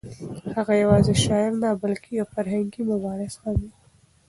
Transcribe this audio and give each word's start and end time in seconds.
هغه 0.55 0.73
یوازې 0.83 1.13
شاعر 1.23 1.51
نه 1.63 1.69
بلکې 1.83 2.09
یو 2.19 2.25
فرهنګي 2.33 2.81
مبارز 2.91 3.33
هم 3.43 3.57
و. 3.67 3.71